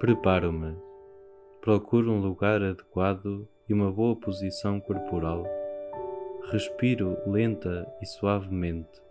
Preparo-me. 0.00 0.74
Procuro 1.60 2.10
um 2.10 2.20
lugar 2.20 2.62
adequado 2.62 3.46
e 3.68 3.74
uma 3.74 3.92
boa 3.92 4.16
posição 4.16 4.80
corporal. 4.80 5.44
Respiro 6.50 7.18
lenta 7.26 7.86
e 8.00 8.06
suavemente. 8.06 9.02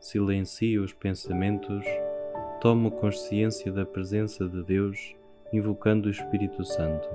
Silencio 0.00 0.82
os 0.82 0.94
pensamentos. 0.94 1.84
Tomo 2.58 2.90
consciência 2.90 3.70
da 3.70 3.84
presença 3.84 4.48
de 4.48 4.62
Deus, 4.62 5.14
invocando 5.52 6.08
o 6.08 6.10
Espírito 6.10 6.64
Santo. 6.64 7.06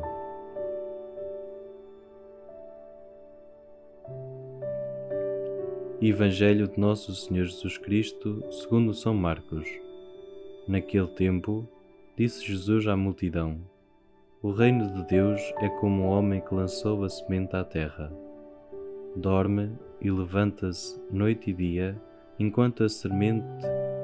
Evangelho 5.99 6.67
de 6.67 6.79
Nosso 6.79 7.15
Senhor 7.15 7.45
Jesus 7.45 7.79
Cristo, 7.79 8.43
segundo 8.51 8.93
São 8.93 9.15
Marcos. 9.15 9.67
Naquele 10.67 11.07
tempo, 11.07 11.67
disse 12.19 12.45
Jesus 12.45 12.85
à 12.85 12.97
multidão: 12.97 13.61
O 14.41 14.51
reino 14.51 14.93
de 14.93 15.07
Deus 15.07 15.41
é 15.59 15.69
como 15.69 16.03
um 16.03 16.07
homem 16.07 16.41
que 16.41 16.53
lançou 16.53 17.05
a 17.05 17.09
semente 17.09 17.55
à 17.55 17.63
terra. 17.63 18.11
Dorme 19.15 19.71
e 20.01 20.11
levanta-se 20.11 20.99
noite 21.09 21.51
e 21.51 21.53
dia, 21.53 21.95
enquanto 22.37 22.83
a 22.83 22.89
semente 22.89 23.47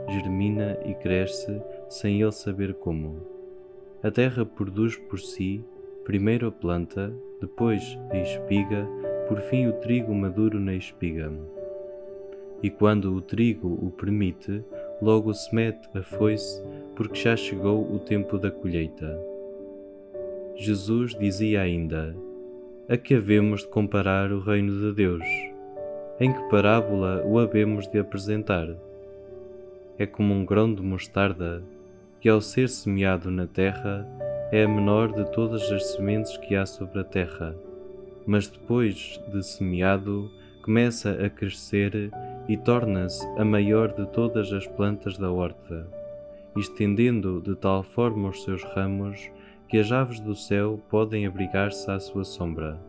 germina 0.10 0.80
e 0.86 0.94
cresce 0.94 1.62
sem 1.90 2.22
ele 2.22 2.32
saber 2.32 2.76
como. 2.76 3.20
A 4.02 4.10
terra 4.10 4.46
produz 4.46 4.96
por 4.96 5.20
si 5.20 5.62
primeiro 6.05 6.48
a 6.48 6.52
planta, 6.54 7.13
depois 7.41 8.00
a 8.12 8.18
espiga, 8.18 8.88
por 9.27 9.41
fim 9.41 9.68
o 9.68 9.74
trigo 9.74 10.16
maduro 10.16 10.58
na 10.58 10.74
espiga 10.74 11.34
e 12.66 12.70
quando 12.72 13.13
o 13.13 13.22
trigo 13.22 13.68
o 13.68 13.91
permite, 13.91 14.63
logo 15.02 15.32
se 15.34 15.54
mete 15.54 15.88
a 15.94 16.02
foice, 16.02 16.63
porque 16.95 17.20
já 17.20 17.35
chegou 17.35 17.81
o 17.94 17.99
tempo 17.99 18.38
da 18.38 18.49
colheita. 18.49 19.20
Jesus 20.55 21.13
dizia 21.13 21.62
ainda: 21.62 22.15
A 22.88 22.98
que 22.98 23.13
havemos 23.13 23.62
de 23.62 23.68
comparar 23.68 24.32
o 24.32 24.40
reino 24.40 24.79
de 24.79 24.93
Deus? 24.93 25.26
Em 26.20 26.32
que 26.32 26.49
parábola 26.49 27.23
o 27.26 27.38
havemos 27.40 27.88
de 27.88 27.99
apresentar? 27.99 28.68
É 29.98 30.05
como 30.05 30.34
um 30.34 30.46
grão 30.46 30.73
de 30.73 30.82
mostarda, 30.82 31.62
que 32.21 32.29
ao 32.29 32.40
ser 32.40 32.70
semeado 32.70 33.29
na 33.29 33.48
terra 33.48 34.07
é 34.51 34.63
a 34.63 34.68
menor 34.68 35.12
de 35.12 35.29
todas 35.32 35.70
as 35.71 35.91
sementes 35.91 36.38
que 36.38 36.55
há 36.55 36.66
sobre 36.66 36.99
a 36.99 37.04
terra, 37.04 37.55
mas 38.26 38.48
depois 38.48 39.21
de 39.32 39.43
semeado 39.43 40.32
começa 40.62 41.12
a 41.12 41.29
crescer 41.29 42.10
e 42.48 42.55
torna-se 42.57 43.26
a 43.38 43.43
maior 43.43 43.93
de 43.93 44.05
todas 44.07 44.51
as 44.54 44.66
plantas 44.66 45.18
da 45.18 45.32
horta, 45.32 45.88
estendendo 46.55 47.41
de 47.41 47.55
tal 47.55 47.84
forma 47.84 48.29
os 48.29 48.43
seus 48.43 48.63
ramos 48.63 49.29
que 49.67 49.77
as 49.77 49.91
aves 49.91 50.20
do 50.20 50.35
céu 50.35 50.81
podem 50.89 51.25
abrigar-se 51.25 51.89
à 51.89 51.99
sua 51.99 52.23
sombra. 52.23 52.79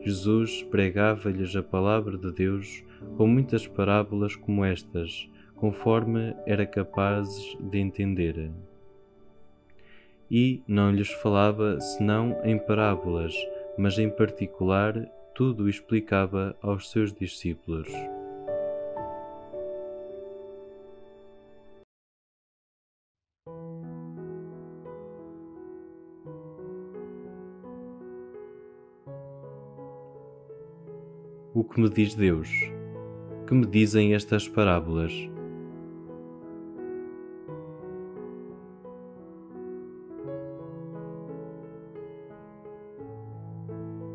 Jesus 0.00 0.62
pregava-lhes 0.64 1.56
a 1.56 1.62
palavra 1.62 2.18
de 2.18 2.30
Deus 2.32 2.84
com 3.16 3.26
muitas 3.26 3.66
parábolas 3.66 4.36
como 4.36 4.64
estas, 4.64 5.28
conforme 5.54 6.34
era 6.46 6.66
capazes 6.66 7.56
de 7.58 7.78
entender. 7.78 8.50
E 10.30 10.62
não 10.66 10.90
lhes 10.90 11.10
falava 11.10 11.80
senão 11.80 12.38
em 12.44 12.58
parábolas, 12.58 13.34
mas 13.78 13.98
em 13.98 14.10
particular 14.10 15.06
tudo 15.34 15.68
explicava 15.68 16.56
aos 16.60 16.90
seus 16.90 17.12
discípulos. 17.12 17.88
O 31.56 31.62
que 31.62 31.80
me 31.80 31.88
diz 31.88 32.16
Deus? 32.16 32.50
Que 33.46 33.54
me 33.54 33.64
dizem 33.64 34.12
estas 34.12 34.48
parábolas? 34.48 35.12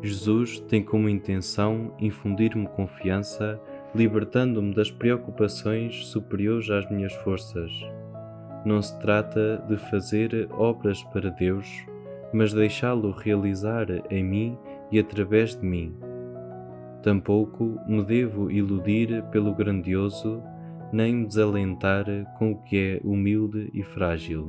Jesus 0.02 0.60
tem 0.60 0.84
como 0.84 1.08
intenção 1.08 1.94
infundir-me 1.98 2.68
confiança, 2.68 3.58
libertando-me 3.94 4.74
das 4.74 4.90
preocupações 4.90 6.08
superiores 6.08 6.68
às 6.68 6.90
minhas 6.90 7.14
forças. 7.14 7.72
Não 8.66 8.82
se 8.82 9.00
trata 9.00 9.64
de 9.66 9.78
fazer 9.88 10.46
obras 10.52 11.02
para 11.04 11.30
Deus, 11.30 11.66
mas 12.34 12.52
deixá-lo 12.52 13.12
realizar 13.12 13.86
em 14.10 14.22
mim 14.22 14.58
e 14.92 14.98
através 14.98 15.56
de 15.56 15.64
mim 15.64 16.09
Tampouco 17.02 17.78
me 17.88 18.04
devo 18.04 18.50
iludir 18.50 19.22
pelo 19.30 19.54
grandioso, 19.54 20.42
nem 20.92 21.24
desalentar 21.24 22.04
com 22.38 22.52
o 22.52 22.62
que 22.62 22.76
é 22.76 23.00
humilde 23.02 23.70
e 23.72 23.82
frágil. 23.82 24.46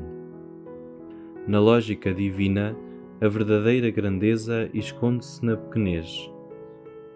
Na 1.48 1.60
lógica 1.60 2.14
divina, 2.14 2.76
a 3.22 3.28
verdadeira 3.28 3.90
grandeza 3.90 4.70
esconde-se 4.74 5.46
na 5.46 5.56
pequenez. 5.56 6.30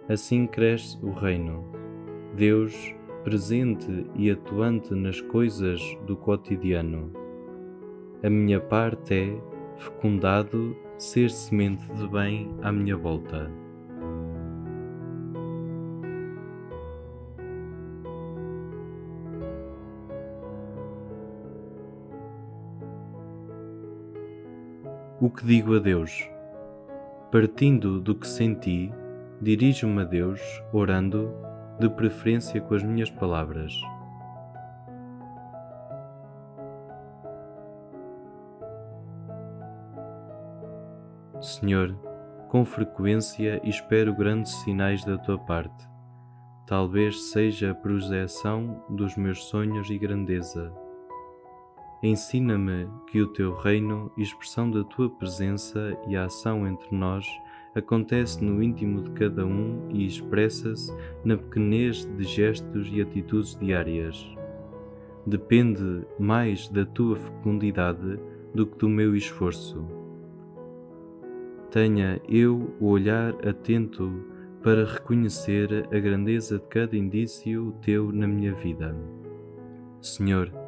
Assim 0.07 0.47
cresce 0.47 0.97
o 1.03 1.11
reino. 1.11 1.65
Deus 2.35 2.93
presente 3.23 4.05
e 4.15 4.29
atuante 4.29 4.93
nas 4.93 5.19
coisas 5.19 5.81
do 6.05 6.15
cotidiano. 6.15 7.11
A 8.23 8.29
minha 8.29 8.59
parte 8.59 9.13
é, 9.13 9.35
fecundado, 9.77 10.75
ser 10.97 11.29
semente 11.31 11.91
de 11.93 12.07
bem 12.07 12.49
à 12.61 12.71
minha 12.71 12.95
volta. 12.95 13.64
O 25.21 25.29
que 25.29 25.45
digo 25.45 25.77
a 25.77 25.79
Deus? 25.79 26.29
Partindo 27.31 28.01
do 28.01 28.13
que 28.13 28.27
senti, 28.27 28.91
dirijo-me 29.41 30.01
a 30.01 30.03
Deus, 30.03 30.41
orando, 30.73 31.33
de 31.79 31.87
preferência 31.87 32.59
com 32.59 32.75
as 32.75 32.83
minhas 32.83 33.09
palavras. 33.09 33.73
Senhor, 41.39 41.95
com 42.49 42.65
frequência 42.65 43.61
espero 43.63 44.13
grandes 44.13 44.51
sinais 44.63 45.05
da 45.05 45.17
tua 45.17 45.37
parte. 45.37 45.87
Talvez 46.67 47.31
seja 47.31 47.71
a 47.71 47.75
projeção 47.75 48.83
dos 48.89 49.15
meus 49.15 49.45
sonhos 49.45 49.89
e 49.89 49.97
grandeza 49.97 50.73
Ensina-me 52.05 52.87
que 53.07 53.19
o 53.19 53.25
teu 53.25 53.55
reino, 53.55 54.11
expressão 54.15 54.69
da 54.69 54.83
tua 54.83 55.09
presença 55.09 55.97
e 56.07 56.15
a 56.15 56.25
ação 56.25 56.67
entre 56.67 56.95
nós, 56.95 57.25
acontece 57.73 58.45
no 58.45 58.61
íntimo 58.61 59.01
de 59.01 59.09
cada 59.09 59.43
um 59.43 59.89
e 59.89 60.05
expressa-se 60.05 60.95
na 61.23 61.35
pequenez 61.35 62.05
de 62.05 62.23
gestos 62.23 62.87
e 62.93 63.01
atitudes 63.01 63.57
diárias. 63.57 64.23
Depende 65.25 66.05
mais 66.19 66.69
da 66.69 66.85
tua 66.85 67.15
fecundidade 67.15 68.19
do 68.53 68.67
que 68.67 68.77
do 68.77 68.87
meu 68.87 69.15
esforço. 69.15 69.83
Tenha 71.71 72.21
eu 72.29 72.71
o 72.79 72.85
olhar 72.85 73.33
atento 73.47 74.13
para 74.61 74.85
reconhecer 74.85 75.87
a 75.91 75.97
grandeza 75.97 76.59
de 76.59 76.65
cada 76.67 76.95
indício 76.95 77.73
teu 77.81 78.11
na 78.11 78.27
minha 78.27 78.53
vida. 78.53 78.95
Senhor, 79.99 80.64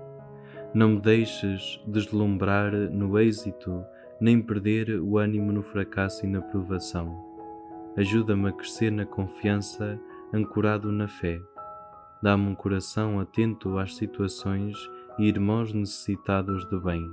não 0.73 0.89
me 0.89 1.01
deixes 1.01 1.81
deslumbrar 1.87 2.71
no 2.73 3.17
êxito, 3.17 3.83
nem 4.19 4.41
perder 4.41 4.99
o 4.99 5.17
ânimo 5.17 5.51
no 5.51 5.63
fracasso 5.63 6.25
e 6.25 6.29
na 6.29 6.41
provação. 6.41 7.25
Ajuda-me 7.95 8.49
a 8.49 8.51
crescer 8.51 8.91
na 8.91 9.05
confiança, 9.05 9.99
ancorado 10.33 10.91
na 10.91 11.07
fé. 11.07 11.39
Dá-me 12.21 12.49
um 12.49 12.55
coração 12.55 13.19
atento 13.19 13.77
às 13.77 13.95
situações 13.95 14.75
e 15.17 15.25
irmãos 15.25 15.73
necessitados 15.73 16.67
de 16.69 16.79
bem. 16.79 17.03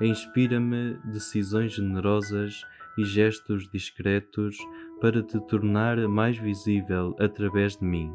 Inspira-me 0.00 0.94
decisões 1.04 1.72
generosas 1.72 2.64
e 2.96 3.04
gestos 3.04 3.68
discretos 3.68 4.56
para 5.00 5.22
te 5.22 5.38
tornar 5.46 5.96
mais 6.08 6.36
visível 6.38 7.14
através 7.18 7.76
de 7.76 7.84
mim. 7.84 8.12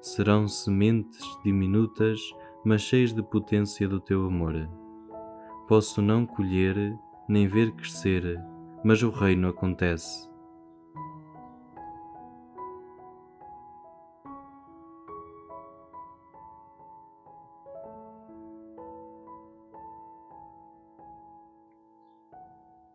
Serão 0.00 0.46
sementes 0.46 1.22
diminutas 1.42 2.20
mas 2.64 2.82
cheios 2.82 3.12
de 3.12 3.22
potência 3.22 3.88
do 3.88 4.00
teu 4.00 4.26
amor. 4.26 4.68
Posso 5.68 6.00
não 6.00 6.26
colher 6.26 6.76
nem 7.28 7.46
ver 7.46 7.72
crescer, 7.72 8.40
mas 8.82 9.02
o 9.02 9.10
reino 9.10 9.48
acontece. 9.48 10.28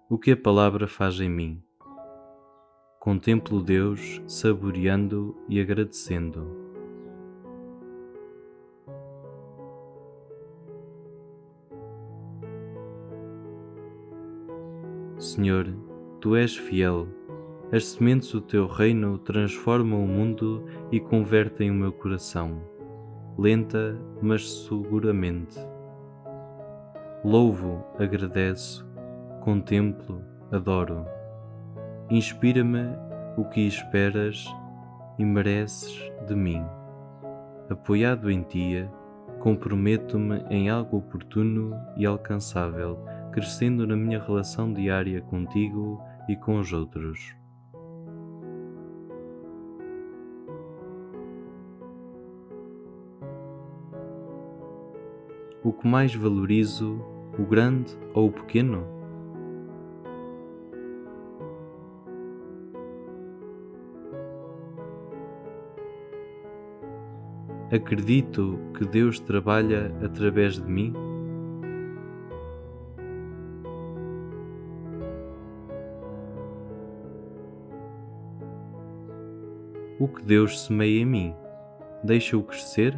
o 0.10 0.18
que 0.18 0.32
a 0.32 0.38
palavra 0.38 0.88
faz 0.88 1.20
em 1.22 1.30
mim. 1.30 1.62
Contemplo 3.00 3.62
Deus 3.62 4.22
saboreando 4.28 5.38
e 5.48 5.62
agradecendo. 5.62 6.59
Senhor, 15.30 15.68
tu 16.20 16.36
és 16.36 16.58
fiel. 16.58 17.08
As 17.72 17.86
sementes 17.86 18.32
do 18.32 18.42
teu 18.42 18.66
reino 18.66 19.20
transformam 19.20 20.04
o 20.04 20.08
mundo 20.08 20.66
e 20.92 21.00
convertem 21.00 21.70
o 21.70 21.74
meu 21.76 21.92
coração, 21.92 22.60
lenta, 23.38 23.96
mas 24.24 24.50
seguramente. 24.52 25.60
Louvo, 27.24 27.86
agradeço, 28.00 28.90
contemplo, 29.42 30.20
adoro. 30.52 31.06
Inspira-me 32.10 32.88
o 33.38 33.46
que 33.46 33.68
esperas 33.68 34.48
e 35.20 35.24
mereces 35.24 36.12
de 36.28 36.34
mim. 36.34 36.66
Apoiado 37.70 38.32
em 38.32 38.42
ti, 38.42 38.90
comprometo-me 39.38 40.44
em 40.50 40.72
algo 40.72 40.98
oportuno 40.98 41.80
e 41.96 42.04
alcançável, 42.04 42.98
crescendo 43.32 43.86
na 43.86 43.96
minha 43.96 44.22
relação 44.22 44.74
diária 44.74 45.22
contigo 45.22 46.02
e 46.28 46.36
com 46.36 46.60
os 46.60 46.74
outros. 46.74 47.36
O 55.64 55.74
que 55.74 55.88
mais 55.88 56.16
valorizo, 56.16 57.02
o 57.38 57.44
grande 57.44 57.98
ou 58.14 58.28
o 58.28 58.32
pequeno? 58.32 59.00
Acredito 67.72 68.58
que 68.74 68.84
Deus 68.84 69.20
trabalha 69.20 69.94
através 70.04 70.56
de 70.56 70.68
mim? 70.68 71.09
O 80.00 80.08
que 80.08 80.24
Deus 80.24 80.62
semeia 80.62 81.02
em 81.02 81.06
mim, 81.06 81.36
deixa-o 82.02 82.42
crescer? 82.42 82.98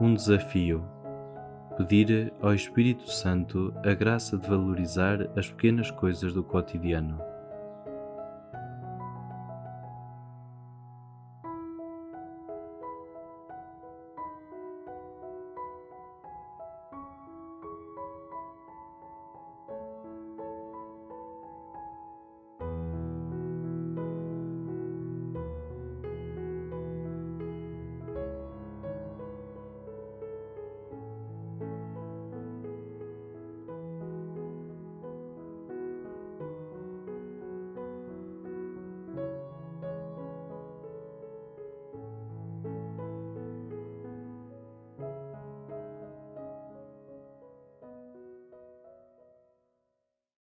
Um 0.00 0.14
desafio 0.14 0.84
pedir 1.76 2.32
ao 2.40 2.54
Espírito 2.54 3.10
Santo 3.10 3.74
a 3.84 3.92
graça 3.92 4.38
de 4.38 4.48
valorizar 4.48 5.28
as 5.36 5.50
pequenas 5.50 5.90
coisas 5.90 6.32
do 6.32 6.44
cotidiano. 6.44 7.20